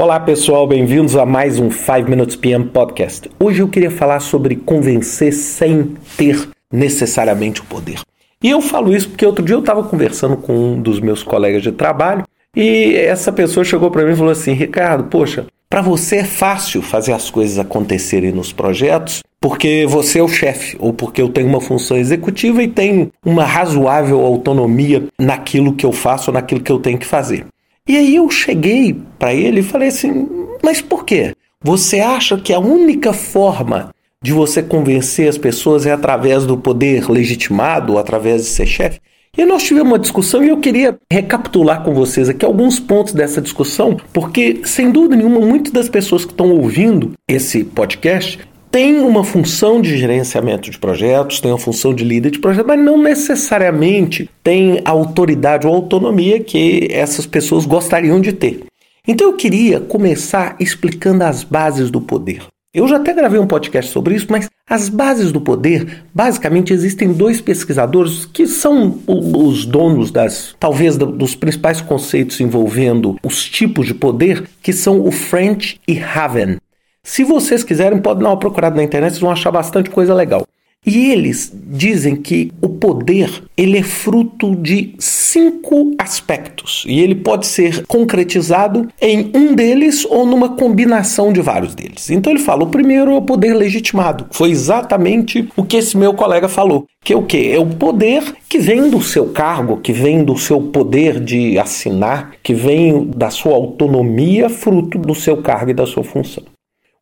Olá 0.00 0.18
pessoal, 0.18 0.66
bem-vindos 0.66 1.14
a 1.14 1.26
mais 1.26 1.58
um 1.58 1.70
5 1.70 2.08
Minutes 2.08 2.34
PM 2.34 2.64
Podcast. 2.64 3.30
Hoje 3.38 3.60
eu 3.60 3.68
queria 3.68 3.90
falar 3.90 4.20
sobre 4.20 4.56
convencer 4.56 5.30
sem 5.30 5.94
ter 6.16 6.48
necessariamente 6.72 7.60
o 7.60 7.66
poder. 7.66 8.00
E 8.42 8.48
eu 8.48 8.62
falo 8.62 8.96
isso 8.96 9.10
porque 9.10 9.26
outro 9.26 9.44
dia 9.44 9.54
eu 9.54 9.60
estava 9.60 9.84
conversando 9.84 10.38
com 10.38 10.54
um 10.54 10.80
dos 10.80 11.00
meus 11.00 11.22
colegas 11.22 11.62
de 11.62 11.70
trabalho 11.70 12.24
e 12.56 12.96
essa 12.96 13.30
pessoa 13.30 13.62
chegou 13.62 13.90
para 13.90 14.02
mim 14.06 14.12
e 14.12 14.16
falou 14.16 14.32
assim: 14.32 14.54
Ricardo, 14.54 15.04
poxa, 15.04 15.44
para 15.68 15.82
você 15.82 16.16
é 16.16 16.24
fácil 16.24 16.80
fazer 16.80 17.12
as 17.12 17.28
coisas 17.28 17.58
acontecerem 17.58 18.32
nos 18.32 18.54
projetos 18.54 19.20
porque 19.38 19.84
você 19.86 20.20
é 20.20 20.22
o 20.22 20.28
chefe 20.28 20.78
ou 20.80 20.94
porque 20.94 21.20
eu 21.20 21.28
tenho 21.28 21.46
uma 21.46 21.60
função 21.60 21.98
executiva 21.98 22.62
e 22.62 22.68
tenho 22.68 23.12
uma 23.22 23.44
razoável 23.44 24.22
autonomia 24.22 25.08
naquilo 25.20 25.74
que 25.74 25.84
eu 25.84 25.92
faço, 25.92 26.32
naquilo 26.32 26.62
que 26.62 26.72
eu 26.72 26.78
tenho 26.78 26.96
que 26.96 27.06
fazer. 27.06 27.44
E 27.88 27.96
aí 27.96 28.16
eu 28.16 28.30
cheguei 28.30 28.96
para 29.18 29.34
ele 29.34 29.60
e 29.60 29.64
falei 29.64 29.88
assim: 29.88 30.28
mas 30.62 30.80
por 30.80 31.04
quê? 31.04 31.34
Você 31.62 32.00
acha 32.00 32.38
que 32.38 32.52
a 32.52 32.58
única 32.58 33.12
forma 33.12 33.94
de 34.22 34.32
você 34.32 34.62
convencer 34.62 35.28
as 35.28 35.38
pessoas 35.38 35.86
é 35.86 35.92
através 35.92 36.44
do 36.44 36.56
poder 36.56 37.10
legitimado, 37.10 37.98
através 37.98 38.42
de 38.42 38.48
ser 38.48 38.66
chefe? 38.66 39.00
E 39.36 39.44
nós 39.44 39.62
tivemos 39.62 39.92
uma 39.92 39.98
discussão 39.98 40.42
e 40.42 40.48
eu 40.48 40.58
queria 40.58 40.98
recapitular 41.10 41.84
com 41.84 41.94
vocês 41.94 42.28
aqui 42.28 42.44
alguns 42.44 42.80
pontos 42.80 43.12
dessa 43.12 43.40
discussão, 43.40 43.96
porque, 44.12 44.60
sem 44.64 44.90
dúvida 44.90 45.14
nenhuma, 45.14 45.40
muitas 45.40 45.72
das 45.72 45.88
pessoas 45.88 46.24
que 46.24 46.32
estão 46.32 46.50
ouvindo 46.50 47.12
esse 47.28 47.62
podcast 47.62 48.40
têm 48.70 49.00
uma 49.00 49.24
função 49.24 49.80
de 49.80 49.96
gerenciamento 49.98 50.70
de 50.70 50.78
projetos, 50.78 51.40
têm 51.40 51.50
uma 51.50 51.58
função 51.58 51.94
de 51.94 52.04
líder 52.04 52.30
de 52.30 52.38
projeto, 52.38 52.66
mas 52.66 52.78
não 52.78 52.96
necessariamente 52.96 54.30
têm 54.42 54.80
a 54.84 54.90
autoridade 54.90 55.66
ou 55.66 55.74
autonomia 55.74 56.40
que 56.40 56.88
essas 56.90 57.26
pessoas 57.26 57.66
gostariam 57.66 58.20
de 58.20 58.32
ter. 58.32 58.64
Então 59.06 59.28
eu 59.28 59.36
queria 59.36 59.80
começar 59.80 60.56
explicando 60.60 61.24
as 61.24 61.42
bases 61.42 61.90
do 61.90 62.00
poder. 62.00 62.42
Eu 62.72 62.86
já 62.86 62.98
até 62.98 63.12
gravei 63.12 63.40
um 63.40 63.48
podcast 63.48 63.90
sobre 63.90 64.14
isso, 64.14 64.28
mas 64.30 64.48
as 64.68 64.88
bases 64.88 65.32
do 65.32 65.40
poder, 65.40 66.04
basicamente 66.14 66.72
existem 66.72 67.12
dois 67.12 67.40
pesquisadores 67.40 68.24
que 68.24 68.46
são 68.46 69.00
os 69.08 69.64
donos 69.64 70.12
das, 70.12 70.54
talvez 70.60 70.96
dos 70.96 71.34
principais 71.34 71.80
conceitos 71.80 72.40
envolvendo 72.40 73.16
os 73.24 73.44
tipos 73.44 73.88
de 73.88 73.94
poder, 73.94 74.48
que 74.62 74.72
são 74.72 75.04
o 75.04 75.10
French 75.10 75.80
e 75.88 75.98
Haven. 75.98 76.58
Se 77.02 77.24
vocês 77.24 77.64
quiserem, 77.64 77.98
podem 77.98 78.22
dar 78.22 78.30
uma 78.30 78.38
procurada 78.38 78.76
na 78.76 78.84
internet, 78.84 79.12
vocês 79.12 79.20
vão 79.20 79.30
achar 79.30 79.50
bastante 79.50 79.90
coisa 79.90 80.14
legal. 80.14 80.46
E 80.86 81.10
eles 81.10 81.52
dizem 81.54 82.16
que 82.16 82.50
o 82.62 82.68
poder 82.68 83.42
ele 83.54 83.76
é 83.76 83.82
fruto 83.82 84.56
de 84.56 84.94
cinco 84.98 85.94
aspectos 85.98 86.84
e 86.88 87.00
ele 87.00 87.14
pode 87.14 87.46
ser 87.46 87.84
concretizado 87.86 88.88
em 88.98 89.30
um 89.34 89.54
deles 89.54 90.06
ou 90.06 90.24
numa 90.24 90.56
combinação 90.56 91.34
de 91.34 91.42
vários 91.42 91.74
deles. 91.74 92.08
Então 92.08 92.32
ele 92.32 92.40
fala: 92.40 92.64
o 92.64 92.70
primeiro 92.70 93.10
é 93.10 93.14
o 93.14 93.22
poder 93.22 93.52
legitimado. 93.52 94.26
Foi 94.30 94.50
exatamente 94.50 95.46
o 95.54 95.64
que 95.64 95.76
esse 95.76 95.98
meu 95.98 96.14
colega 96.14 96.48
falou. 96.48 96.86
Que 97.04 97.12
é 97.12 97.16
o 97.16 97.22
que? 97.22 97.52
É 97.52 97.58
o 97.58 97.66
poder 97.66 98.22
que 98.48 98.58
vem 98.58 98.88
do 98.88 99.02
seu 99.02 99.26
cargo, 99.26 99.76
que 99.76 99.92
vem 99.92 100.24
do 100.24 100.38
seu 100.38 100.62
poder 100.62 101.20
de 101.20 101.58
assinar, 101.58 102.32
que 102.42 102.54
vem 102.54 103.06
da 103.14 103.28
sua 103.28 103.54
autonomia, 103.54 104.48
fruto 104.48 104.98
do 104.98 105.14
seu 105.14 105.42
cargo 105.42 105.70
e 105.70 105.74
da 105.74 105.86
sua 105.86 106.02
função. 106.02 106.44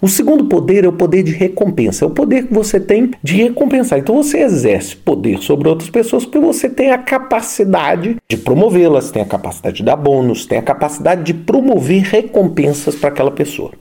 O 0.00 0.06
segundo 0.06 0.44
poder 0.44 0.84
é 0.84 0.88
o 0.88 0.92
poder 0.92 1.24
de 1.24 1.32
recompensa, 1.32 2.04
é 2.04 2.06
o 2.06 2.12
poder 2.12 2.46
que 2.46 2.54
você 2.54 2.78
tem 2.78 3.10
de 3.20 3.34
recompensar. 3.34 3.98
Então 3.98 4.14
você 4.14 4.38
exerce 4.38 4.94
poder 4.94 5.38
sobre 5.38 5.68
outras 5.68 5.90
pessoas 5.90 6.24
porque 6.24 6.38
você 6.38 6.68
tem 6.68 6.92
a 6.92 6.98
capacidade 6.98 8.16
de 8.30 8.36
promovê-las, 8.36 9.10
tem 9.10 9.22
a 9.22 9.26
capacidade 9.26 9.78
de 9.78 9.82
dar 9.82 9.96
bônus, 9.96 10.46
tem 10.46 10.56
a 10.56 10.62
capacidade 10.62 11.24
de 11.24 11.34
promover 11.34 12.02
recompensas 12.02 12.94
para 12.94 13.08
aquela 13.08 13.32
pessoa. 13.32 13.72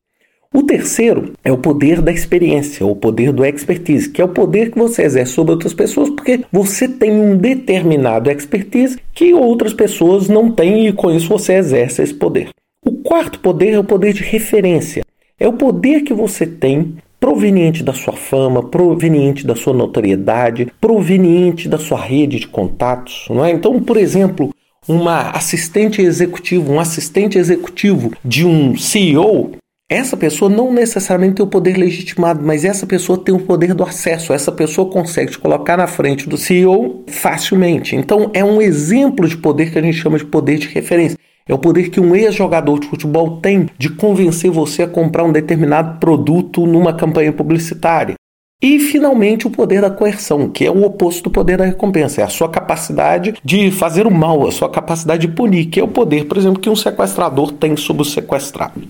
O 0.52 0.64
terceiro 0.64 1.34
é 1.44 1.52
o 1.52 1.58
poder 1.60 2.02
da 2.02 2.12
experiência, 2.12 2.84
o 2.84 2.96
poder 2.96 3.32
do 3.32 3.46
expertise, 3.46 4.10
que 4.10 4.20
é 4.20 4.26
o 4.26 4.30
poder 4.30 4.72
que 4.72 4.80
você 4.80 5.04
exerce 5.04 5.34
sobre 5.34 5.52
outras 5.52 5.76
pessoas 5.76 6.10
porque 6.10 6.44
você 6.52 6.88
tem 6.88 7.12
um 7.12 7.38
determinado 7.38 8.32
expertise 8.32 8.98
que 9.14 9.36
outras 9.36 9.72
pessoas 9.72 10.28
não 10.28 10.50
têm 10.52 10.88
e 10.88 10.94
com 10.94 11.12
isso 11.12 11.30
você 11.30 11.54
exerce 11.54 12.02
esse 12.02 12.16
poder. 12.16 12.50
O 12.84 13.04
quarto 13.04 13.40
poder 13.40 13.74
é 13.74 13.80
o 13.80 13.84
poder 13.84 14.14
de 14.14 14.24
referência. 14.24 15.04
É 15.40 15.48
o 15.48 15.54
poder 15.54 16.02
que 16.02 16.14
você 16.14 16.48
tem 16.48 16.98
proveniente 17.20 17.84
da 17.84 17.94
sua 17.94 18.14
fama, 18.14 18.64
proveniente 18.64 19.46
da 19.46 19.56
sua 19.56 19.74
notoriedade, 19.74 20.72
proveniente 20.82 21.70
da 21.70 21.78
sua 21.78 22.00
rede 22.00 22.40
de 22.40 22.48
contatos, 22.48 23.28
não 23.30 23.46
é? 23.46 23.52
Então, 23.52 23.80
por 23.80 23.98
exemplo, 23.98 24.50
uma 24.88 25.30
assistente 25.32 26.02
executivo, 26.02 26.72
um 26.72 26.80
assistente 26.80 27.38
executivo 27.38 28.14
de 28.26 28.46
um 28.46 28.76
CEO, 28.78 29.52
essa 29.90 30.18
pessoa 30.18 30.50
não 30.50 30.74
necessariamente 30.74 31.36
tem 31.36 31.46
o 31.46 31.50
poder 31.50 31.78
legitimado, 31.78 32.44
mas 32.44 32.66
essa 32.66 32.86
pessoa 32.86 33.18
tem 33.18 33.34
o 33.34 33.40
poder 33.40 33.74
do 33.74 33.84
acesso. 33.84 34.34
Essa 34.34 34.52
pessoa 34.52 34.90
consegue 34.92 35.32
te 35.32 35.40
colocar 35.40 35.78
na 35.78 35.88
frente 35.88 36.28
do 36.28 36.36
CEO 36.36 37.06
facilmente. 37.08 37.96
Então, 37.96 38.30
é 38.34 38.44
um 38.44 38.62
exemplo 38.62 39.28
de 39.28 39.38
poder 39.38 39.72
que 39.72 39.80
a 39.80 39.82
gente 39.82 39.98
chama 39.98 40.18
de 40.18 40.26
poder 40.26 40.58
de 40.58 40.68
referência. 40.68 41.18
É 41.48 41.54
o 41.54 41.60
poder 41.60 41.90
que 41.90 42.00
um 42.00 42.16
ex-jogador 42.16 42.80
de 42.80 42.88
futebol 42.88 43.38
tem 43.38 43.70
de 43.78 43.90
convencer 43.90 44.52
você 44.52 44.84
a 44.84 44.88
comprar 44.88 45.24
um 45.24 45.32
determinado 45.32 46.00
produto 46.00 46.66
numa 46.66 46.94
campanha 46.94 47.32
publicitária. 47.32 48.16
E, 48.62 48.80
finalmente, 48.80 49.46
o 49.46 49.52
poder 49.52 49.82
da 49.82 49.90
coerção, 49.90 50.50
que 50.50 50.66
é 50.66 50.72
o 50.72 50.84
oposto 50.84 51.26
do 51.26 51.30
poder 51.30 51.58
da 51.58 51.66
recompensa. 51.66 52.22
É 52.22 52.24
a 52.24 52.30
sua 52.30 52.50
capacidade 52.50 53.36
de 53.44 53.70
fazer 53.70 54.08
o 54.08 54.12
mal, 54.12 54.48
a 54.48 54.52
sua 54.52 54.68
capacidade 54.68 55.28
de 55.28 55.34
punir, 55.34 55.66
que 55.66 55.80
é 55.80 55.84
o 55.84 55.88
poder, 55.88 56.26
por 56.26 56.38
exemplo, 56.38 56.60
que 56.60 56.70
um 56.70 56.76
sequestrador 56.76 57.52
tem 57.52 57.78
sobre 57.78 58.02
o 58.02 58.06
sequestrado. 58.06 58.88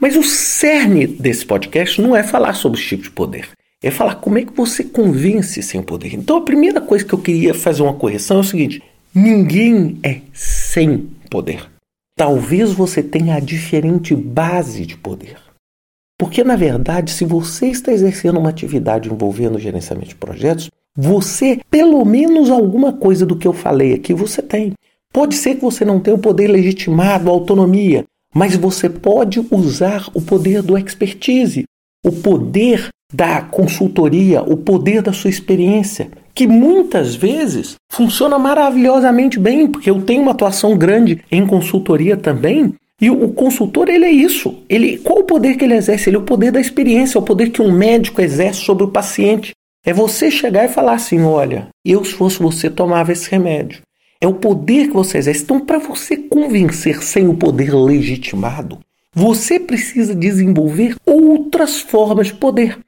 Mas 0.00 0.16
o 0.16 0.22
cerne 0.22 1.06
desse 1.06 1.46
podcast 1.46 2.00
não 2.02 2.14
é 2.14 2.24
falar 2.24 2.54
sobre 2.54 2.78
os 2.78 2.86
tipos 2.86 3.04
de 3.04 3.12
poder. 3.12 3.48
É 3.80 3.90
falar 3.90 4.16
como 4.16 4.38
é 4.38 4.44
que 4.44 4.52
você 4.52 4.82
convence 4.82 5.62
sem 5.62 5.80
poder. 5.80 6.14
Então, 6.14 6.36
a 6.36 6.44
primeira 6.44 6.80
coisa 6.80 7.04
que 7.04 7.12
eu 7.12 7.18
queria 7.20 7.54
fazer 7.54 7.82
uma 7.82 7.94
correção 7.94 8.38
é 8.38 8.40
o 8.40 8.44
seguinte: 8.44 8.82
ninguém 9.14 9.98
é 10.02 10.20
sem 10.32 11.08
poder. 11.30 11.77
Talvez 12.18 12.72
você 12.72 13.00
tenha 13.00 13.36
a 13.36 13.40
diferente 13.40 14.12
base 14.12 14.84
de 14.84 14.96
poder. 14.96 15.36
Porque, 16.18 16.42
na 16.42 16.56
verdade, 16.56 17.12
se 17.12 17.24
você 17.24 17.68
está 17.68 17.92
exercendo 17.92 18.40
uma 18.40 18.48
atividade 18.48 19.08
envolvendo 19.08 19.56
gerenciamento 19.56 20.08
de 20.08 20.16
projetos, 20.16 20.68
você, 20.96 21.60
pelo 21.70 22.04
menos 22.04 22.50
alguma 22.50 22.92
coisa 22.92 23.24
do 23.24 23.36
que 23.36 23.46
eu 23.46 23.52
falei 23.52 23.94
aqui, 23.94 24.12
você 24.12 24.42
tem. 24.42 24.72
Pode 25.12 25.36
ser 25.36 25.54
que 25.54 25.60
você 25.60 25.84
não 25.84 26.00
tenha 26.00 26.16
o 26.16 26.20
poder 26.20 26.48
legitimado, 26.48 27.30
a 27.30 27.32
autonomia, 27.32 28.04
mas 28.34 28.56
você 28.56 28.90
pode 28.90 29.38
usar 29.52 30.10
o 30.12 30.20
poder 30.20 30.60
do 30.60 30.76
expertise, 30.76 31.66
o 32.04 32.10
poder 32.10 32.88
da 33.14 33.42
consultoria, 33.42 34.42
o 34.42 34.56
poder 34.56 35.02
da 35.02 35.12
sua 35.12 35.30
experiência, 35.30 36.10
que 36.38 36.46
muitas 36.46 37.16
vezes 37.16 37.74
funciona 37.90 38.38
maravilhosamente 38.38 39.40
bem, 39.40 39.66
porque 39.66 39.90
eu 39.90 40.00
tenho 40.02 40.22
uma 40.22 40.30
atuação 40.30 40.78
grande 40.78 41.20
em 41.32 41.44
consultoria 41.44 42.16
também. 42.16 42.74
E 43.00 43.10
o, 43.10 43.28
consultor, 43.30 43.88
ele 43.88 44.04
é 44.04 44.10
isso. 44.12 44.54
Ele, 44.68 44.98
qual 44.98 45.18
o 45.18 45.24
poder 45.24 45.56
que 45.56 45.64
ele 45.64 45.74
exerce? 45.74 46.08
Ele 46.08 46.14
é 46.14 46.20
o 46.20 46.22
poder 46.22 46.52
da 46.52 46.60
experiência, 46.60 47.18
é 47.18 47.20
o 47.20 47.24
poder 47.24 47.50
que 47.50 47.60
um 47.60 47.72
médico 47.72 48.22
exerce 48.22 48.60
sobre 48.60 48.84
o 48.84 48.88
paciente. 48.92 49.50
É 49.84 49.92
você 49.92 50.30
chegar 50.30 50.64
e 50.64 50.68
falar 50.68 50.92
assim: 50.92 51.20
olha, 51.22 51.66
eu 51.84 52.04
se 52.04 52.12
fosse 52.12 52.38
você 52.38 52.70
tomava 52.70 53.10
esse 53.10 53.28
remédio. 53.28 53.82
É 54.20 54.28
o 54.28 54.34
poder 54.34 54.86
que 54.86 54.94
você 54.94 55.18
exerce. 55.18 55.42
Então, 55.42 55.58
para 55.58 55.80
você 55.80 56.16
convencer 56.16 57.02
sem 57.02 57.26
o 57.26 57.34
poder 57.34 57.74
legitimado, 57.74 58.78
você 59.12 59.58
precisa 59.58 60.14
desenvolver 60.14 60.94
outras 61.04 61.80
formas 61.80 62.28
de 62.28 62.34
poder. 62.34 62.78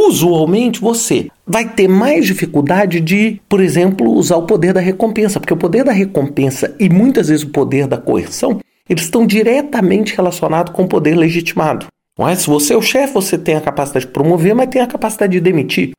Usualmente 0.00 0.80
você 0.80 1.28
vai 1.44 1.68
ter 1.68 1.88
mais 1.88 2.24
dificuldade 2.24 3.00
de, 3.00 3.40
por 3.48 3.60
exemplo, 3.60 4.12
usar 4.12 4.36
o 4.36 4.46
poder 4.46 4.72
da 4.72 4.80
recompensa, 4.80 5.40
porque 5.40 5.52
o 5.52 5.56
poder 5.56 5.82
da 5.82 5.90
recompensa 5.90 6.72
e 6.78 6.88
muitas 6.88 7.26
vezes 7.26 7.44
o 7.44 7.50
poder 7.50 7.88
da 7.88 7.98
coerção, 7.98 8.60
eles 8.88 9.02
estão 9.02 9.26
diretamente 9.26 10.14
relacionados 10.14 10.72
com 10.72 10.84
o 10.84 10.88
poder 10.88 11.16
legitimado. 11.16 11.86
Não 12.16 12.28
é? 12.28 12.36
Se 12.36 12.46
você 12.46 12.74
é 12.74 12.76
o 12.76 12.82
chefe, 12.82 13.12
você 13.12 13.36
tem 13.36 13.56
a 13.56 13.60
capacidade 13.60 14.06
de 14.06 14.12
promover, 14.12 14.54
mas 14.54 14.68
tem 14.68 14.80
a 14.80 14.86
capacidade 14.86 15.32
de 15.32 15.40
demitir. 15.40 15.90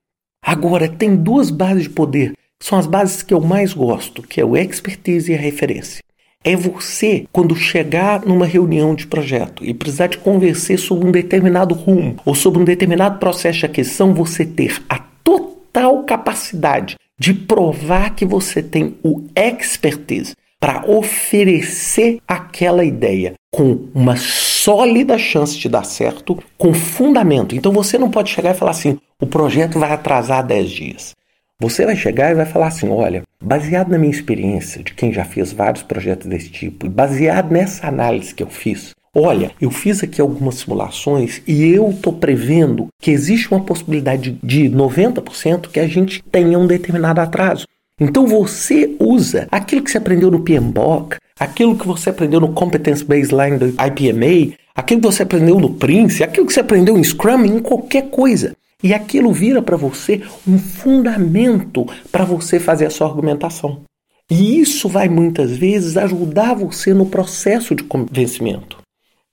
Agora, 0.42 0.88
tem 0.88 1.18
duas 1.18 1.52
bases 1.52 1.84
de 1.84 1.90
poder, 1.90 2.31
são 2.63 2.80
as 2.80 2.88
bases 2.88 3.22
que 3.22 3.34
eu 3.34 3.42
mais 3.42 3.74
gosto, 3.74 4.22
que 4.22 4.40
é 4.40 4.45
o 4.45 4.56
expertise 4.56 5.34
e 5.34 5.36
a 5.36 5.38
referência. 5.38 6.02
É 6.44 6.56
você, 6.56 7.26
quando 7.34 7.54
chegar 7.54 8.26
numa 8.26 8.46
reunião 8.46 8.96
de 8.96 9.06
projeto 9.06 9.66
e 9.66 9.74
precisar 9.74 10.08
te 10.08 10.18
convencer 10.18 10.80
sobre 10.80 11.06
um 11.06 11.12
determinado 11.12 11.76
rumo 11.76 12.16
ou 12.26 12.34
sobre 12.34 12.62
um 12.62 12.66
determinado 12.66 13.20
processo 13.20 13.60
de 13.60 13.66
aquisição, 13.66 14.14
você 14.14 14.46
ter 14.46 14.82
a 14.88 15.00
total 15.22 16.04
capacidade 16.04 16.96
de 17.20 17.34
provar 17.34 18.16
que 18.16 18.26
você 18.26 18.64
tem 18.64 18.96
o 19.04 19.26
expertise 19.36 20.34
para 20.60 20.90
oferecer 20.90 22.20
aquela 22.26 22.86
ideia 22.86 23.34
com 23.52 23.88
uma 23.94 24.16
sólida 24.16 25.18
chance 25.18 25.58
de 25.58 25.68
dar 25.68 25.84
certo, 25.84 26.42
com 26.58 26.74
fundamento. 26.74 27.56
Então 27.56 27.72
você 27.74 27.98
não 27.98 28.10
pode 28.10 28.30
chegar 28.30 28.52
e 28.52 28.58
falar 28.58 28.72
assim: 28.72 28.98
o 29.22 29.26
projeto 29.26 29.78
vai 29.78 29.92
atrasar 29.92 30.46
10 30.46 30.70
dias. 30.70 31.16
Você 31.60 31.86
vai 31.86 31.98
chegar 31.98 32.32
e 32.32 32.36
vai 32.36 32.46
falar 32.46 32.68
assim: 32.68 32.90
olha, 32.90 33.24
baseado 33.44 33.90
na 33.90 33.98
minha 33.98 34.12
experiência 34.12 34.84
de 34.84 34.94
quem 34.94 35.12
já 35.12 35.24
fez 35.24 35.52
vários 35.54 35.84
projetos 35.84 36.28
desse 36.28 36.50
tipo, 36.50 36.86
e 36.86 36.90
baseado 36.90 37.52
nessa 37.52 37.88
análise 37.88 38.34
que 38.34 38.44
eu 38.44 38.50
fiz, 38.50 38.92
Olha, 39.14 39.52
eu 39.60 39.72
fiz 39.72 40.04
aqui 40.04 40.22
algumas 40.22 40.56
simulações 40.56 41.42
e 41.48 41.68
eu 41.68 41.90
estou 41.90 42.14
prevendo 42.14 42.88
que 43.02 43.10
existe 43.10 43.52
uma 43.52 43.60
possibilidade 43.60 44.38
de 44.44 44.70
90% 44.70 45.70
que 45.70 45.80
a 45.80 45.88
gente 45.88 46.22
tenha 46.32 46.60
um 46.60 46.68
determinado 46.68 47.20
atraso. 47.20 47.66
Então 48.00 48.28
você 48.28 48.96
usa 49.00 49.48
aquilo 49.52 49.82
que 49.82 49.90
você 49.90 49.98
aprendeu 49.98 50.30
no 50.30 50.42
PMBOK, 50.42 51.18
aquilo 51.40 51.76
que 51.76 51.88
você 51.88 52.12
aprendeu 52.12 52.40
no 52.40 52.54
Competence 52.54 53.04
Baseline 53.04 53.58
do 53.58 53.68
IPMA, 53.70 54.56
aquilo 54.76 55.02
que 55.02 55.08
você 55.08 55.24
aprendeu 55.24 55.60
no 55.60 55.74
Prince, 55.74 56.24
aquilo 56.24 56.46
que 56.46 56.54
você 56.54 56.60
aprendeu 56.60 56.98
em 56.98 57.04
Scrum, 57.04 57.46
em 57.46 57.60
qualquer 57.60 58.10
coisa. 58.10 58.56
E 58.81 58.94
aquilo 58.94 59.34
vira 59.34 59.62
para 59.62 59.76
você 59.76 60.22
um 60.48 60.58
fundamento 60.58 61.86
para 62.12 62.24
você 62.24 62.60
fazer 62.60 62.86
a 62.86 62.90
sua 62.90 63.08
argumentação. 63.08 63.81
E 64.30 64.60
isso 64.60 64.88
vai 64.88 65.10
muitas 65.10 65.58
vezes 65.58 65.98
ajudar 65.98 66.54
você 66.54 66.94
no 66.94 67.06
processo 67.06 67.76
de 67.76 67.84
convencimento. 67.84 68.78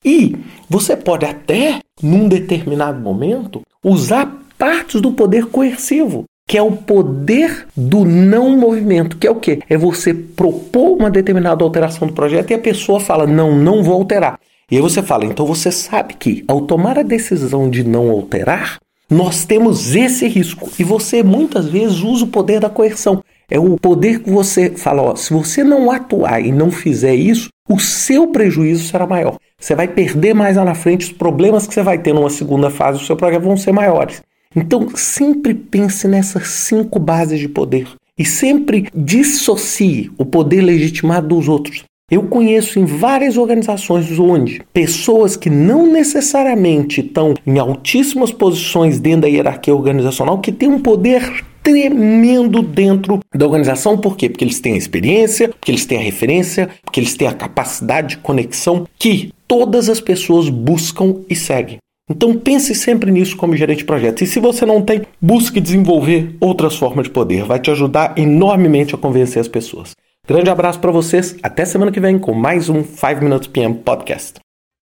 E 0.04 0.37
você 0.69 0.96
pode 0.96 1.25
até, 1.25 1.81
num 2.02 2.28
determinado 2.28 3.00
momento, 3.00 3.60
usar 3.84 4.43
partes 4.56 5.00
do 5.00 5.12
poder 5.12 5.46
coercivo, 5.46 6.25
que 6.48 6.56
é 6.56 6.62
o 6.62 6.72
poder 6.72 7.66
do 7.76 8.04
não 8.04 8.56
movimento, 8.56 9.16
que 9.16 9.26
é 9.26 9.31
o 9.31 9.37
quê? 9.37 9.60
É 9.69 9.76
você 9.76 10.14
propor 10.14 10.96
uma 10.96 11.10
determinada 11.10 11.62
alteração 11.62 12.06
do 12.08 12.14
projeto 12.14 12.50
e 12.50 12.54
a 12.54 12.58
pessoa 12.58 13.00
fala: 13.00 13.26
"Não, 13.26 13.56
não 13.56 13.82
vou 13.82 13.94
alterar". 13.94 14.38
E 14.70 14.76
aí 14.76 14.82
você 14.82 15.02
fala: 15.02 15.25
"Então 15.25 15.44
você 15.44 15.70
sabe 15.70 16.14
que 16.14 16.44
ao 16.46 16.62
tomar 16.62 16.98
a 16.98 17.02
decisão 17.02 17.69
de 17.69 17.82
não 17.82 18.10
alterar, 18.10 18.78
nós 19.08 19.44
temos 19.44 19.94
esse 19.94 20.26
risco 20.26 20.70
e 20.79 20.85
você 20.85 21.23
muitas 21.23 21.67
vezes 21.67 22.00
usa 22.00 22.25
o 22.25 22.29
poder 22.29 22.61
da 22.61 22.69
coerção. 22.69 23.23
É 23.49 23.58
o 23.58 23.76
poder 23.76 24.20
que 24.20 24.31
você 24.31 24.70
fala, 24.70 25.03
ó, 25.03 25.14
se 25.14 25.32
você 25.32 25.62
não 25.62 25.91
atuar 25.91 26.44
e 26.44 26.50
não 26.50 26.70
fizer 26.70 27.14
isso, 27.14 27.49
o 27.69 27.79
seu 27.79 28.29
prejuízo 28.29 28.88
será 28.88 29.06
maior. 29.06 29.38
Você 29.58 29.75
vai 29.75 29.87
perder 29.87 30.35
mais 30.35 30.56
lá 30.56 30.64
na 30.64 30.75
frente, 30.75 31.06
os 31.06 31.12
problemas 31.12 31.67
que 31.67 31.75
você 31.75 31.82
vai 31.82 31.99
ter 31.99 32.12
numa 32.12 32.31
segunda 32.31 32.70
fase 32.70 32.99
do 32.99 33.05
seu 33.05 33.17
projeto 33.17 33.44
vão 33.44 33.56
ser 33.56 33.73
maiores. 33.73 34.23
Então, 34.55 34.88
sempre 34.94 35.55
pense 35.55 36.08
nessas 36.08 36.49
cinco 36.49 36.99
bases 36.99 37.38
de 37.38 37.49
poder 37.49 37.87
e 38.19 38.25
sempre 38.25 38.88
dissocie 38.94 40.11
o 40.19 40.25
poder 40.25 40.62
legitimado 40.62 41.29
dos 41.29 41.49
outros. 41.49 41.85
Eu 42.08 42.23
conheço 42.23 42.79
em 42.79 42.85
várias 42.85 43.37
organizações 43.37 44.17
onde 44.17 44.62
pessoas 44.73 45.35
que 45.35 45.50
não 45.50 45.91
necessariamente 45.91 47.00
estão 47.00 47.35
em 47.44 47.58
altíssimas 47.58 48.31
posições 48.31 49.00
dentro 49.00 49.23
da 49.23 49.26
hierarquia 49.26 49.75
organizacional, 49.75 50.38
que 50.38 50.53
têm 50.53 50.69
um 50.69 50.79
poder 50.79 51.44
tremendo 51.64 52.62
dentro 52.62 53.19
da 53.35 53.44
organização. 53.44 53.99
Por 53.99 54.17
quê? 54.17 54.31
Porque 54.31 54.44
eles 54.44 54.61
têm 54.61 54.75
a 54.75 54.79
experiência, 54.79 55.49
porque 55.49 55.73
eles 55.73 55.85
têm 55.85 55.99
a 55.99 56.00
referência, 56.00 56.70
porque 56.85 57.00
eles 57.00 57.17
têm 57.17 57.26
a 57.26 57.35
capacidade 57.35 58.11
de 58.11 58.19
conexão 58.19 58.87
que 58.97 59.32
todas 59.49 59.88
as 59.88 60.00
pessoas 60.00 60.49
buscam 60.49 61.23
e 61.29 61.35
seguem. 61.35 61.79
Então 62.08 62.37
pense 62.37 62.73
sempre 62.73 63.11
nisso 63.11 63.37
como 63.37 63.56
gerente 63.56 63.79
de 63.79 63.85
projeto. 63.85 64.23
E 64.23 64.29
se 64.29 64.38
você 64.38 64.64
não 64.64 64.81
tem, 64.81 65.03
busque 65.20 65.61
desenvolver 65.61 66.37
outras 66.38 66.76
formas 66.76 67.06
de 67.06 67.11
poder. 67.11 67.43
Vai 67.43 67.58
te 67.58 67.69
ajudar 67.69 68.17
enormemente 68.17 68.94
a 68.94 68.99
convencer 68.99 69.41
as 69.41 69.49
pessoas. 69.49 69.91
Grande 70.26 70.50
abraço 70.50 70.81
para 70.81 70.90
vocês. 70.90 71.37
Até 71.40 71.64
semana 71.64 71.93
que 71.93 72.00
vem 72.00 72.19
com 72.19 72.34
mais 72.34 72.69
um 72.69 72.82
5 72.82 73.23
Minutes 73.23 73.46
PM 73.46 73.75
Podcast. 73.76 74.45